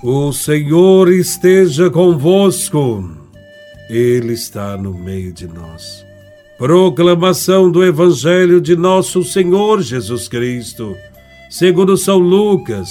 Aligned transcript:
O 0.00 0.32
Senhor 0.32 1.12
esteja 1.12 1.90
convosco, 1.90 3.04
Ele 3.90 4.32
está 4.32 4.76
no 4.76 4.94
meio 4.94 5.32
de 5.32 5.48
nós. 5.48 6.06
Proclamação 6.56 7.68
do 7.68 7.84
Evangelho 7.84 8.60
de 8.60 8.76
Nosso 8.76 9.24
Senhor 9.24 9.82
Jesus 9.82 10.28
Cristo, 10.28 10.94
segundo 11.50 11.96
São 11.96 12.18
Lucas, 12.18 12.88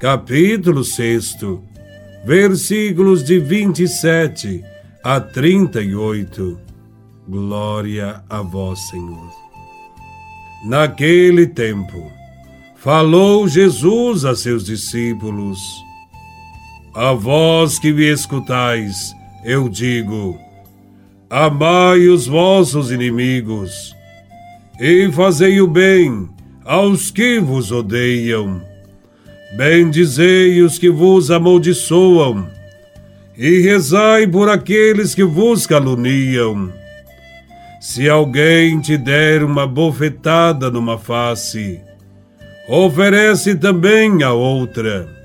capítulo 0.00 0.82
6, 0.84 1.36
versículos 2.24 3.22
de 3.22 3.38
27 3.38 4.64
a 5.04 5.20
38. 5.20 6.58
Glória 7.28 8.24
a 8.26 8.40
Vós, 8.40 8.80
Senhor. 8.88 9.30
Naquele 10.64 11.46
tempo, 11.46 12.10
falou 12.74 13.46
Jesus 13.46 14.24
a 14.24 14.34
seus 14.34 14.64
discípulos, 14.64 15.58
a 16.98 17.12
vós 17.12 17.78
que 17.78 17.92
me 17.92 18.12
escutais, 18.12 19.14
eu 19.44 19.68
digo: 19.68 20.36
amai 21.30 22.08
os 22.08 22.26
vossos 22.26 22.90
inimigos, 22.90 23.94
e 24.80 25.08
fazei 25.12 25.60
o 25.60 25.68
bem 25.68 26.28
aos 26.64 27.12
que 27.12 27.38
vos 27.38 27.70
odeiam. 27.70 28.60
Bendizei 29.56 30.60
os 30.60 30.76
que 30.76 30.90
vos 30.90 31.30
amaldiçoam, 31.30 32.48
e 33.36 33.60
rezai 33.60 34.26
por 34.26 34.48
aqueles 34.48 35.14
que 35.14 35.22
vos 35.22 35.68
caluniam. 35.68 36.72
Se 37.80 38.08
alguém 38.08 38.80
te 38.80 38.98
der 38.98 39.44
uma 39.44 39.68
bofetada 39.68 40.68
numa 40.68 40.98
face, 40.98 41.80
oferece 42.68 43.54
também 43.54 44.24
a 44.24 44.32
outra. 44.32 45.17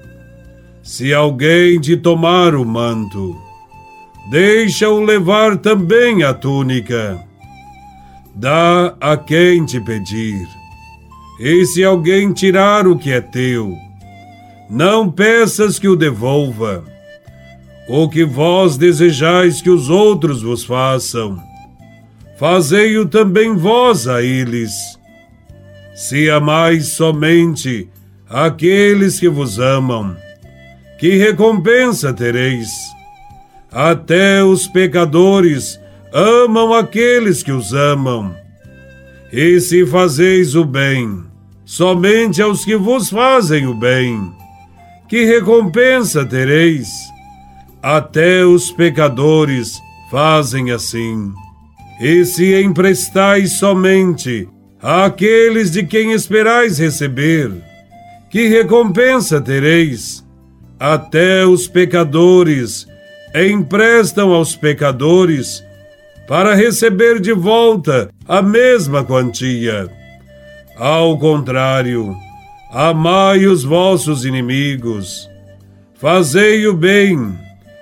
Se 0.84 1.14
alguém 1.14 1.80
te 1.80 1.95
tomar 1.95 2.53
o 2.53 2.66
manto, 2.66 3.42
deixa-o 4.30 5.00
levar 5.00 5.56
também 5.56 6.23
a 6.23 6.34
túnica. 6.34 7.23
Dá 8.36 8.94
a 9.00 9.16
quem 9.16 9.64
te 9.66 9.80
pedir. 9.80 10.45
E 11.39 11.66
se 11.66 11.86
alguém 11.86 12.34
tirar 12.34 12.86
o 12.86 12.98
que 12.98 13.14
é 13.14 13.22
teu, 13.22 13.73
não 14.70 15.09
peças 15.09 15.80
que 15.80 15.88
o 15.88 15.95
devolva. 15.95 16.84
O 17.88 18.09
que 18.09 18.26
vós 18.26 18.76
desejais 18.76 19.61
que 19.61 19.70
os 19.70 19.89
outros 19.89 20.44
vos 20.44 20.66
façam, 20.66 21.39
fazei-o 22.38 23.06
também 23.06 23.56
vós 23.56 24.06
a 24.06 24.22
eles. 24.22 24.72
Se 25.95 26.30
amais 26.30 26.88
somente 26.88 27.89
aqueles 28.30 29.17
que 29.17 29.30
vos 29.30 29.59
amam, 29.59 30.16
que 31.04 31.18
recompensa 31.18 32.14
tereis? 32.14 32.70
Até 33.70 34.42
os 34.42 34.70
pecadores 34.70 35.78
amam 36.14 36.73
aqueles 36.73 37.44
que 37.44 37.52
os 37.52 37.73
amam. 37.73 38.34
E 39.30 39.60
se 39.60 39.86
fazeis 39.86 40.56
o 40.56 40.64
bem, 40.64 41.22
somente 41.66 42.42
aos 42.42 42.64
que 42.64 42.78
vos 42.78 43.10
fazem 43.10 43.68
o 43.68 43.73
bem, 43.73 44.32
que 45.10 45.26
recompensa 45.26 46.26
tereis? 46.26 46.88
Até 47.82 48.45
os 48.45 48.72
pecadores 48.72 49.82
fazem 50.10 50.72
assim. 50.72 51.34
E 52.00 52.23
se 52.23 52.62
emprestais 52.62 53.60
somente 53.60 54.48
àqueles 54.82 55.70
de 55.70 55.84
quem 55.84 56.14
esperais 56.14 56.80
receber, 56.80 57.52
que 58.30 58.48
recompensa 58.48 59.42
tereis? 59.42 60.23
Até 60.84 61.45
os 61.45 61.66
pecadores 61.66 62.86
emprestam 63.34 64.33
aos 64.33 64.54
pecadores 64.54 65.64
para 66.27 66.54
receber 66.54 67.21
de 67.21 67.32
volta 67.32 68.10
a 68.27 68.42
mesma 68.42 69.02
quantia. 69.02 69.89
Ao 70.76 71.17
contrário, 71.17 72.14
amai 72.70 73.45
os 73.45 73.64
vossos 73.64 74.26
inimigos, 74.26 75.30
fazei 75.94 76.67
o 76.67 76.73
bem 76.73 77.33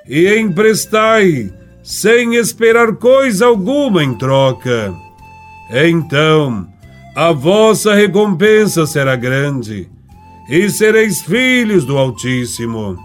e 0.08 0.38
emprestai 0.38 1.52
sem 1.82 2.36
esperar 2.36 2.98
coisa 2.98 3.48
alguma 3.48 4.04
em 4.04 4.14
troca. 4.14 4.94
Então, 5.72 6.68
a 7.16 7.32
vossa 7.32 7.96
recompensa 7.96 8.86
será 8.86 9.16
grande 9.16 9.90
e 10.50 10.70
sereis 10.70 11.22
filhos 11.22 11.86
do 11.86 11.98
Altíssimo, 11.98 12.98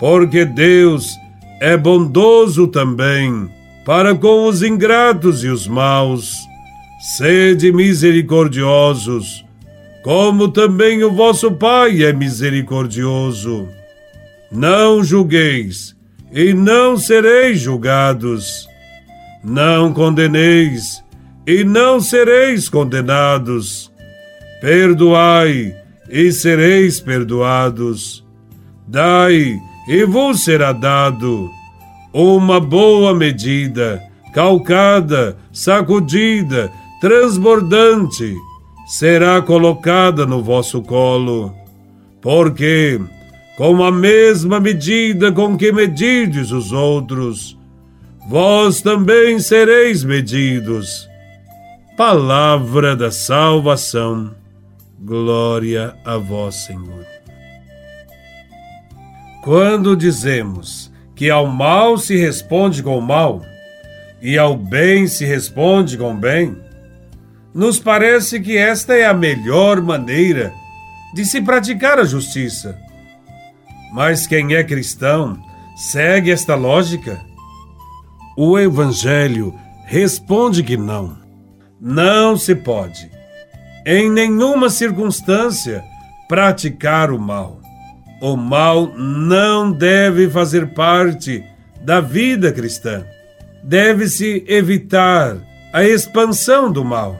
porque 0.00 0.44
Deus 0.44 1.16
é 1.60 1.76
bondoso 1.76 2.66
também 2.68 3.48
para 3.84 4.14
com 4.14 4.46
os 4.46 4.62
ingratos 4.62 5.42
e 5.42 5.48
os 5.48 5.66
maus. 5.66 6.46
Sede 7.16 7.72
misericordiosos, 7.72 9.44
como 10.02 10.48
também 10.48 11.02
o 11.04 11.12
vosso 11.12 11.52
Pai 11.52 12.02
é 12.02 12.12
misericordioso. 12.12 13.68
Não 14.50 15.02
julgueis, 15.02 15.96
e 16.32 16.52
não 16.52 16.96
sereis 16.96 17.60
julgados. 17.60 18.68
Não 19.44 19.92
condeneis, 19.92 21.02
e 21.46 21.64
não 21.64 22.00
sereis 22.00 22.68
condenados. 22.68 23.92
Perdoai, 24.60 25.74
e 26.10 26.32
sereis 26.32 27.00
perdoados. 27.00 28.24
Dai, 28.86 29.58
e 29.88 30.04
vos 30.04 30.44
será 30.44 30.72
dado 30.72 31.50
uma 32.12 32.58
boa 32.58 33.14
medida, 33.14 34.02
calcada, 34.32 35.36
sacudida, 35.52 36.70
transbordante, 37.00 38.34
será 38.86 39.42
colocada 39.42 40.26
no 40.26 40.42
vosso 40.42 40.82
colo. 40.82 41.54
Porque, 42.20 43.00
com 43.56 43.84
a 43.84 43.92
mesma 43.92 44.58
medida 44.58 45.30
com 45.30 45.56
que 45.56 45.70
medides 45.70 46.50
os 46.50 46.72
outros, 46.72 47.58
vós 48.28 48.80
também 48.80 49.38
sereis 49.38 50.02
medidos. 50.02 51.08
Palavra 51.96 52.96
da 52.96 53.10
salvação. 53.10 54.37
Glória 55.00 55.96
a 56.04 56.16
vós, 56.16 56.56
Senhor. 56.56 57.06
Quando 59.44 59.96
dizemos 59.96 60.92
que 61.14 61.30
ao 61.30 61.46
mal 61.46 61.96
se 61.98 62.16
responde 62.16 62.82
com 62.82 63.00
mal 63.00 63.40
e 64.20 64.36
ao 64.36 64.56
bem 64.56 65.06
se 65.06 65.24
responde 65.24 65.96
com 65.96 66.16
bem, 66.16 66.56
nos 67.54 67.78
parece 67.78 68.40
que 68.40 68.56
esta 68.56 68.92
é 68.92 69.06
a 69.06 69.14
melhor 69.14 69.80
maneira 69.80 70.52
de 71.14 71.24
se 71.24 71.40
praticar 71.40 72.00
a 72.00 72.04
justiça. 72.04 72.76
Mas 73.92 74.26
quem 74.26 74.54
é 74.54 74.64
cristão 74.64 75.40
segue 75.76 76.32
esta 76.32 76.56
lógica? 76.56 77.20
O 78.36 78.58
Evangelho 78.58 79.54
responde 79.86 80.64
que 80.64 80.76
não. 80.76 81.16
Não 81.80 82.36
se 82.36 82.56
pode 82.56 83.17
em 83.90 84.10
nenhuma 84.10 84.68
circunstância 84.68 85.82
praticar 86.28 87.10
o 87.10 87.18
mal. 87.18 87.58
O 88.20 88.36
mal 88.36 88.92
não 88.94 89.72
deve 89.72 90.28
fazer 90.28 90.74
parte 90.74 91.42
da 91.80 91.98
vida 91.98 92.52
cristã. 92.52 93.02
Deve-se 93.64 94.44
evitar 94.46 95.38
a 95.72 95.84
expansão 95.84 96.70
do 96.70 96.84
mal. 96.84 97.16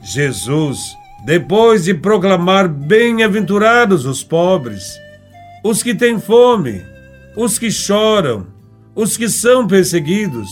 Jesus, 0.00 0.96
depois 1.24 1.82
de 1.82 1.94
proclamar 1.94 2.68
bem-aventurados 2.68 4.06
os 4.06 4.22
pobres, 4.22 5.00
os 5.64 5.82
que 5.82 5.96
têm 5.96 6.20
fome, 6.20 6.80
os 7.36 7.58
que 7.58 7.72
choram, 7.72 8.46
os 8.94 9.16
que 9.16 9.28
são 9.28 9.66
perseguidos, 9.66 10.48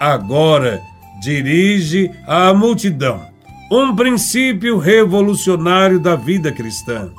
agora 0.00 0.80
dirige 1.20 2.10
à 2.26 2.54
multidão 2.54 3.33
um 3.70 3.94
princípio 3.94 4.78
revolucionário 4.78 5.98
da 5.98 6.16
vida 6.16 6.52
cristã. 6.52 7.10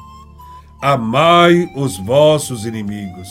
Amai 0.82 1.70
os 1.76 1.98
vossos 1.98 2.66
inimigos. 2.66 3.28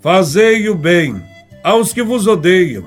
Fazei 0.00 0.68
o 0.68 0.74
bem 0.74 1.22
aos 1.62 1.92
que 1.92 2.02
vos 2.02 2.26
odeiam. 2.26 2.84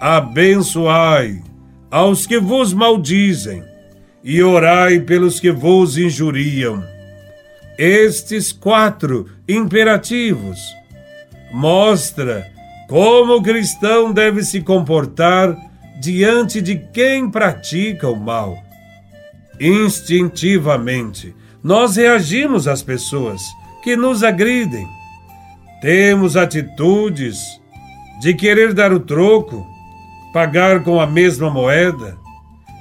Abençoai 0.00 1.42
aos 1.90 2.26
que 2.26 2.38
vos 2.38 2.72
maldizem 2.72 3.62
e 4.22 4.42
orai 4.42 5.00
pelos 5.00 5.40
que 5.40 5.50
vos 5.50 5.98
injuriam. 5.98 6.82
Estes 7.78 8.52
quatro 8.52 9.28
imperativos 9.48 10.58
mostra 11.52 12.46
como 12.88 13.36
o 13.36 13.42
cristão 13.42 14.12
deve 14.12 14.42
se 14.42 14.62
comportar 14.62 15.56
diante 16.00 16.60
de 16.60 16.76
quem 16.92 17.30
pratica 17.30 18.08
o 18.08 18.16
mal. 18.16 18.56
Instintivamente, 19.60 21.34
nós 21.62 21.96
reagimos 21.96 22.68
às 22.68 22.82
pessoas 22.82 23.42
que 23.82 23.96
nos 23.96 24.22
agridem. 24.22 24.86
Temos 25.80 26.36
atitudes 26.36 27.38
de 28.20 28.34
querer 28.34 28.72
dar 28.72 28.92
o 28.92 29.00
troco, 29.00 29.66
pagar 30.32 30.82
com 30.82 31.00
a 31.00 31.06
mesma 31.06 31.50
moeda. 31.50 32.16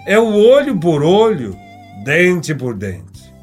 É 0.05 0.17
o 0.17 0.33
olho 0.33 0.79
por 0.79 1.03
olho, 1.03 1.55
dente 2.03 2.53
por 2.53 2.75
dente. 2.75 3.33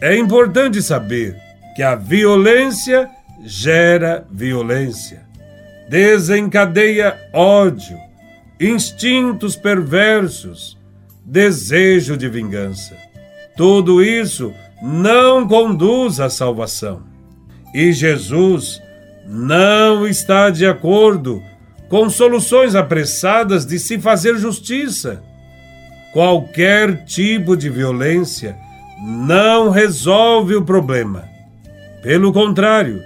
É 0.00 0.16
importante 0.16 0.82
saber 0.82 1.36
que 1.76 1.82
a 1.82 1.94
violência 1.94 3.08
gera 3.42 4.26
violência, 4.30 5.22
desencadeia 5.88 7.16
ódio, 7.32 7.98
instintos 8.60 9.56
perversos, 9.56 10.76
desejo 11.24 12.16
de 12.16 12.28
vingança. 12.28 12.94
Tudo 13.56 14.02
isso 14.02 14.52
não 14.82 15.48
conduz 15.48 16.20
à 16.20 16.28
salvação. 16.28 17.02
E 17.74 17.92
Jesus 17.92 18.82
não 19.26 20.06
está 20.06 20.50
de 20.50 20.66
acordo 20.66 21.42
com 21.88 22.10
soluções 22.10 22.74
apressadas 22.74 23.64
de 23.64 23.78
se 23.78 23.98
fazer 23.98 24.36
justiça. 24.36 25.22
Qualquer 26.12 27.04
tipo 27.04 27.56
de 27.56 27.70
violência 27.70 28.56
não 29.02 29.70
resolve 29.70 30.54
o 30.54 30.62
problema. 30.62 31.24
Pelo 32.02 32.32
contrário, 32.32 33.02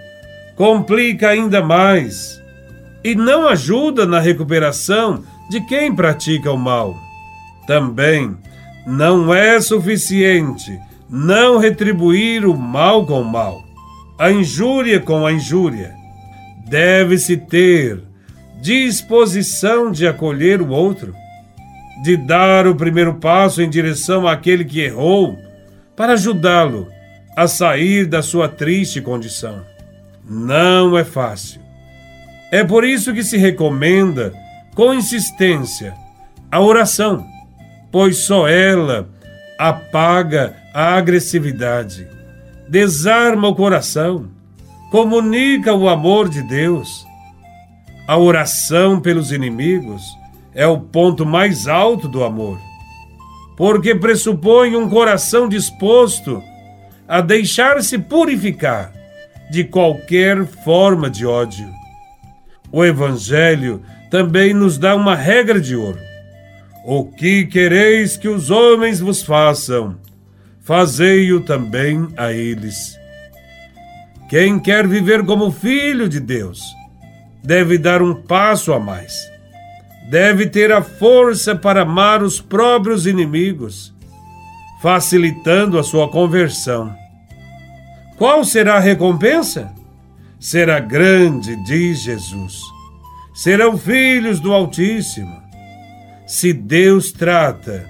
complica 0.57 1.29
ainda 1.29 1.63
mais 1.63 2.43
e 3.03 3.15
não 3.15 3.47
ajuda 3.47 4.07
na 4.07 4.19
recuperação 4.19 5.23
de 5.49 5.61
quem 5.61 5.95
pratica 5.95 6.51
o 6.51 6.59
mal. 6.59 6.97
Também 7.67 8.37
não 8.87 9.33
é 9.33 9.61
suficiente 9.61 10.79
não 11.09 11.59
retribuir 11.59 12.45
o 12.45 12.57
mal 12.57 13.07
com 13.07 13.21
o 13.21 13.25
mal, 13.25 13.63
a 14.19 14.31
injúria 14.31 14.99
com 15.01 15.27
a 15.27 15.33
injúria. 15.33 15.95
Deve-se 16.67 17.37
ter 17.37 18.03
disposição 18.61 19.93
de 19.93 20.07
acolher 20.07 20.61
o 20.63 20.71
outro, 20.71 21.15
de 22.03 22.17
dar 22.17 22.67
o 22.67 22.75
primeiro 22.75 23.15
passo 23.15 23.63
em 23.63 23.69
direção 23.69 24.27
àquele 24.27 24.65
que 24.65 24.81
errou, 24.81 25.39
para 25.95 26.15
ajudá-lo 26.15 26.89
a 27.37 27.47
sair 27.47 28.07
da 28.07 28.23
sua 28.23 28.49
triste 28.49 29.01
condição. 29.01 29.63
Não 30.29 30.97
é 30.97 31.05
fácil. 31.05 31.61
É 32.51 32.65
por 32.65 32.85
isso 32.85 33.13
que 33.13 33.23
se 33.23 33.37
recomenda, 33.37 34.33
com 34.75 34.93
insistência, 34.93 35.95
a 36.51 36.61
oração, 36.61 37.27
pois 37.91 38.19
só 38.19 38.49
ela 38.49 39.09
apaga 39.59 40.57
a 40.75 40.95
agressividade, 40.95 42.09
desarma 42.69 43.49
o 43.49 43.55
coração, 43.55 44.29
comunica 44.91 45.73
o 45.73 45.89
amor 45.89 46.29
de 46.29 46.43
Deus. 46.43 47.07
A 48.07 48.19
oração 48.19 49.01
pelos 49.01 49.33
inimigos 49.33 50.03
é 50.55 50.67
o 50.67 50.79
ponto 50.79 51.25
mais 51.25 51.67
alto 51.67 52.09
do 52.09 52.25
amor, 52.25 52.59
porque 53.57 53.95
pressupõe 53.95 54.77
um 54.77 54.89
coração 54.89 55.49
disposto 55.49 56.43
a 57.07 57.21
deixar-se 57.21 57.99
purificar 57.99 58.93
de 59.51 59.65
qualquer 59.65 60.45
forma 60.47 61.09
de 61.09 61.25
ódio. 61.25 61.69
O 62.73 62.85
Evangelho 62.85 63.83
também 64.15 64.55
nos 64.55 64.79
dá 64.79 64.95
uma 64.95 65.17
regra 65.17 65.61
de 65.61 65.75
ouro. 65.75 65.99
O 66.87 67.05
que 67.05 67.47
quereis 67.47 68.17
que 68.17 68.29
os 68.29 68.49
homens 68.49 69.01
vos 69.01 69.25
façam, 69.25 69.97
fazei-o 70.61 71.41
também 71.41 72.07
a 72.17 72.33
eles. 72.33 72.97
Quem 74.31 74.61
quer 74.61 74.87
viver 74.87 75.27
como 75.27 75.51
filho 75.51 76.09
de 76.09 76.21
Deus 76.21 76.63
deve 77.43 77.77
dar 77.77 78.03
um 78.03 78.15
passo 78.15 78.73
a 78.73 78.79
mais. 78.79 79.29
Deve 80.09 80.47
ter 80.47 80.71
a 80.71 80.81
força 80.81 81.57
para 81.57 81.83
amar 81.83 82.23
os 82.23 82.41
próprios 82.41 83.09
inimigos, 83.09 83.93
facilitando 84.81 85.77
a 85.77 85.83
sua 85.83 86.09
conversão. 86.09 86.95
Qual 88.17 88.45
será 88.45 88.77
a 88.77 88.81
recompensa? 88.81 89.73
Será 90.39 90.79
grande, 90.79 91.57
diz 91.65 91.99
Jesus. 91.99 92.74
Serão 93.35 93.77
filhos 93.77 94.39
do 94.39 94.53
Altíssimo. 94.53 95.43
Se 96.27 96.53
Deus 96.53 97.11
trata 97.11 97.85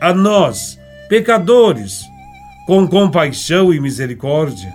a 0.00 0.12
nós, 0.12 0.78
pecadores, 1.08 2.02
com 2.66 2.86
compaixão 2.86 3.72
e 3.72 3.80
misericórdia, 3.80 4.72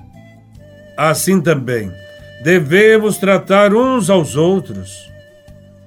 assim 0.97 1.39
também 1.39 1.91
devemos 2.43 3.17
tratar 3.17 3.73
uns 3.73 4.09
aos 4.09 4.35
outros. 4.35 5.07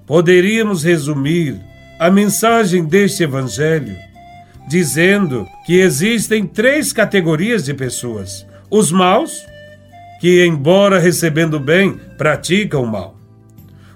Poderíamos 0.07 0.83
resumir 0.85 1.61
a 1.99 2.11
mensagem 2.11 2.85
deste 2.85 3.25
Evangelho 3.25 3.97
dizendo 4.69 5.49
que 5.67 5.81
existem 5.81 6.47
três 6.47 6.93
categorias 6.93 7.65
de 7.65 7.75
pessoas 7.75 8.47
os 8.71 8.93
maus, 8.93 9.45
que, 10.21 10.47
embora 10.47 11.01
recebendo 11.01 11.59
bem, 11.59 11.99
praticam 12.17 12.85
o 12.85 12.87
mal. 12.87 13.20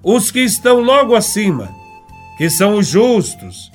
Os 0.04 0.30
que 0.30 0.40
estão 0.40 0.80
logo 0.80 1.14
acima, 1.14 1.70
que 2.36 2.50
são 2.50 2.74
os 2.74 2.86
justos, 2.86 3.72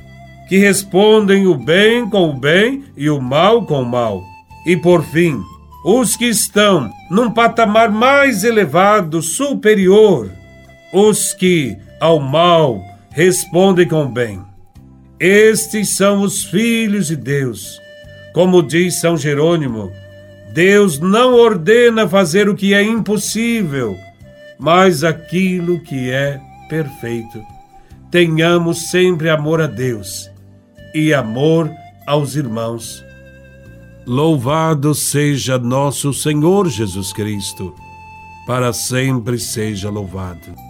que 0.48 0.58
respondem 0.58 1.48
o 1.48 1.56
bem 1.56 2.08
com 2.08 2.30
o 2.30 2.34
bem 2.34 2.84
e 2.96 3.10
o 3.10 3.20
mal 3.20 3.66
com 3.66 3.82
o 3.82 3.86
mal. 3.86 4.24
E 4.66 4.78
por 4.78 5.04
fim, 5.04 5.42
os 5.84 6.16
que 6.16 6.26
estão 6.26 6.92
num 7.10 7.32
patamar 7.32 7.90
mais 7.90 8.44
elevado, 8.44 9.22
superior, 9.22 10.30
os 10.94 11.34
que 11.34 11.78
ao 12.00 12.20
mal 12.20 12.80
respondem 13.10 13.88
com 13.88 14.04
o 14.04 14.10
bem. 14.10 14.42
Estes 15.20 15.90
são 15.90 16.22
os 16.22 16.44
filhos 16.44 17.08
de 17.08 17.16
Deus. 17.16 17.80
Como 18.34 18.62
diz 18.62 19.00
São 19.00 19.18
Jerônimo, 19.18 19.92
Deus 20.54 21.00
não 21.00 21.34
ordena 21.34 22.08
fazer 22.08 22.48
o 22.48 22.56
que 22.56 22.74
é 22.74 22.82
impossível, 22.82 23.98
mas 24.60 25.06
aquilo 25.06 25.80
que 25.80 26.12
é 26.12 26.40
perfeito. 26.68 27.42
Tenhamos 28.12 28.90
sempre 28.90 29.30
amor 29.30 29.62
a 29.62 29.68
Deus 29.68 30.30
e 30.94 31.14
amor 31.14 31.72
aos 32.06 32.36
irmãos. 32.36 33.04
Louvado 34.06 34.94
seja 34.94 35.58
nosso 35.58 36.14
Senhor 36.14 36.68
Jesus 36.68 37.14
Cristo, 37.14 37.74
para 38.46 38.74
sempre 38.74 39.40
seja 39.40 39.90
louvado. 39.90 40.69